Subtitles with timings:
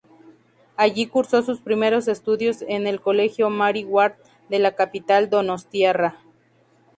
[0.77, 4.15] Allí cursó sus primeros estudios en el Colegio Mary Ward
[4.49, 6.17] de la capital donostiarra.